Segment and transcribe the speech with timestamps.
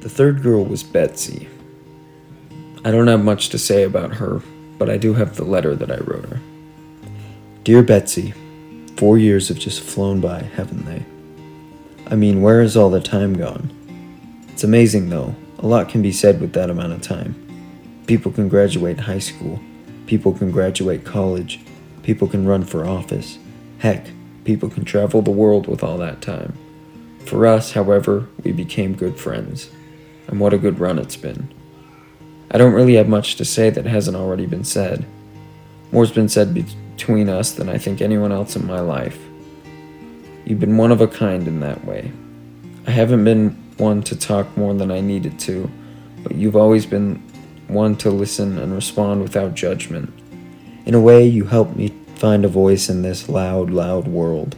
[0.00, 1.48] The third girl was Betsy.
[2.84, 4.40] I don't have much to say about her,
[4.78, 6.40] but I do have the letter that I wrote her.
[7.64, 8.32] Dear Betsy,
[8.96, 11.04] four years have just flown by, haven't they?
[12.08, 13.70] I mean, where has all the time gone?
[14.48, 15.34] It's amazing, though.
[15.58, 17.34] A lot can be said with that amount of time.
[18.06, 19.58] People can graduate high school,
[20.06, 21.60] people can graduate college,
[22.04, 23.38] people can run for office.
[23.78, 24.06] Heck,
[24.44, 26.56] people can travel the world with all that time.
[27.24, 29.70] For us, however, we became good friends.
[30.28, 31.52] And what a good run it's been.
[32.50, 35.04] I don't really have much to say that hasn't already been said.
[35.92, 39.18] More's been said between us than I think anyone else in my life.
[40.44, 42.12] You've been one of a kind in that way.
[42.86, 45.70] I haven't been one to talk more than I needed to,
[46.22, 47.16] but you've always been
[47.68, 50.12] one to listen and respond without judgment.
[50.86, 54.56] In a way, you helped me find a voice in this loud, loud world.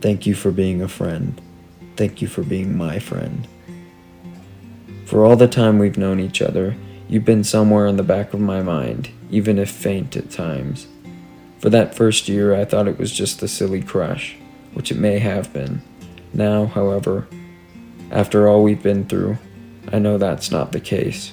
[0.00, 1.40] Thank you for being a friend.
[1.96, 3.46] Thank you for being my friend.
[5.08, 6.76] For all the time we've known each other,
[7.08, 10.86] you've been somewhere in the back of my mind, even if faint at times.
[11.60, 14.36] For that first year, I thought it was just a silly crush
[14.74, 15.80] which it may have been.
[16.34, 17.26] Now, however,
[18.10, 19.38] after all we've been through,
[19.90, 21.32] I know that's not the case.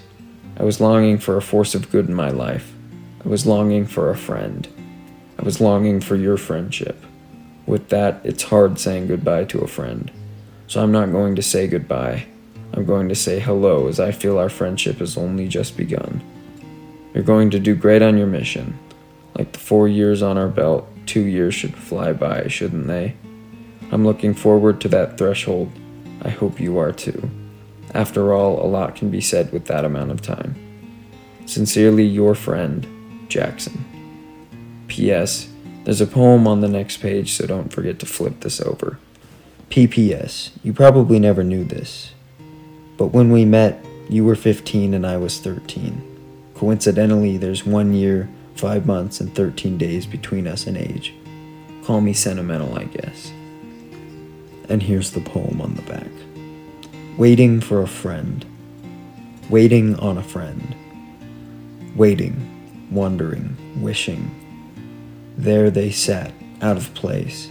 [0.57, 2.71] I was longing for a force of good in my life.
[3.25, 4.69] I was longing for a friend.
[5.37, 7.03] I was longing for your friendship.
[7.65, 10.09] With that, it's hard saying goodbye to a friend.
[10.67, 12.27] So I'm not going to say goodbye.
[12.75, 16.21] I'm going to say hello as I feel our friendship has only just begun.
[17.13, 18.77] You're going to do great on your mission.
[19.33, 23.15] Like the four years on our belt, two years should fly by, shouldn't they?
[23.93, 25.71] I'm looking forward to that threshold.
[26.21, 27.29] I hope you are too.
[27.93, 30.55] After all, a lot can be said with that amount of time.
[31.45, 33.85] Sincerely, your friend, Jackson.
[34.89, 35.47] P.S.
[35.85, 38.99] There's a poem on the next page, so don't forget to flip this over.
[39.69, 40.51] P.P.S.
[40.61, 42.14] You probably never knew this,
[42.97, 46.51] but when we met, you were 15 and I was 13.
[46.55, 51.13] Coincidentally, there's one year, five months, and 13 days between us in age.
[51.83, 53.31] Call me sentimental, I guess.
[54.69, 56.09] And here's the poem on the back
[57.17, 58.45] Waiting for a friend.
[59.49, 60.75] Waiting on a friend.
[61.95, 64.31] Waiting, wondering, wishing.
[65.37, 66.31] There they sat,
[66.61, 67.49] out of place.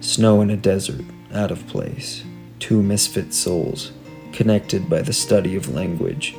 [0.00, 2.24] Snow in a desert, out of place.
[2.58, 3.92] Two misfit souls,
[4.34, 6.36] connected by the study of language.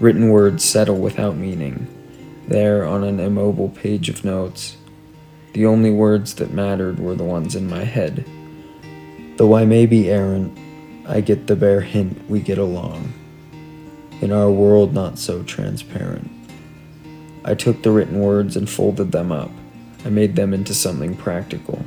[0.00, 1.86] Written words settle without meaning.
[2.48, 4.76] There on an immobile page of notes.
[5.52, 8.24] The only words that mattered were the ones in my head.
[9.36, 10.58] Though I may be errant,
[11.06, 13.12] I get the bare hint we get along.
[14.20, 16.30] In our world not so transparent.
[17.44, 19.50] I took the written words and folded them up.
[20.04, 21.82] I made them into something practical.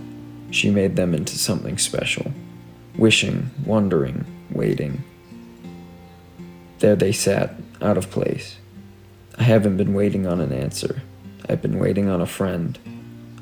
[0.51, 2.31] She made them into something special.
[2.95, 5.03] Wishing, wondering, waiting.
[6.83, 8.57] There they sat, out of place.
[9.37, 11.01] I haven't been waiting on an answer.
[11.47, 12.77] I've been waiting on a friend.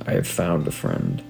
[0.06, 1.24] I have found a friend.